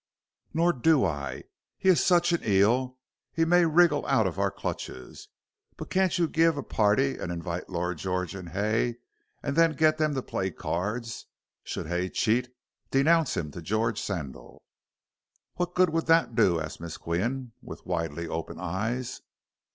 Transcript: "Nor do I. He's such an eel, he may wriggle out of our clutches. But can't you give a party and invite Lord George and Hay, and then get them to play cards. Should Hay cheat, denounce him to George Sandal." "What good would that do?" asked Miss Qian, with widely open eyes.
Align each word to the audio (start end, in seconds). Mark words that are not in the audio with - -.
"Nor 0.51 0.73
do 0.73 1.05
I. 1.05 1.43
He's 1.77 2.03
such 2.03 2.33
an 2.33 2.43
eel, 2.43 2.97
he 3.31 3.45
may 3.45 3.65
wriggle 3.65 4.03
out 4.07 4.25
of 4.25 4.39
our 4.39 4.49
clutches. 4.49 5.27
But 5.77 5.91
can't 5.91 6.17
you 6.17 6.27
give 6.27 6.57
a 6.57 6.63
party 6.63 7.19
and 7.19 7.31
invite 7.31 7.69
Lord 7.69 7.99
George 7.99 8.33
and 8.33 8.49
Hay, 8.49 8.95
and 9.43 9.55
then 9.55 9.73
get 9.75 9.99
them 9.99 10.15
to 10.15 10.23
play 10.23 10.49
cards. 10.49 11.27
Should 11.63 11.85
Hay 11.85 12.09
cheat, 12.09 12.51
denounce 12.89 13.37
him 13.37 13.51
to 13.51 13.61
George 13.61 14.01
Sandal." 14.01 14.63
"What 15.57 15.75
good 15.75 15.91
would 15.91 16.07
that 16.07 16.33
do?" 16.33 16.59
asked 16.59 16.81
Miss 16.81 16.97
Qian, 16.97 17.51
with 17.61 17.85
widely 17.85 18.27
open 18.27 18.57
eyes. 18.59 19.21